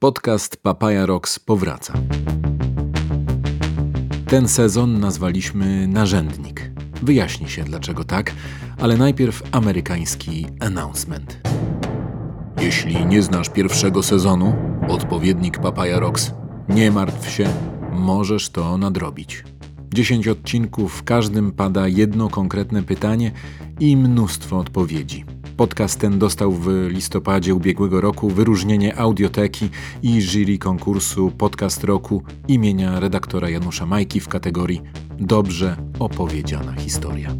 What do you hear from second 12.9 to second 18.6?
nie znasz pierwszego sezonu, odpowiednik Papaya Rocks, nie martw się, możesz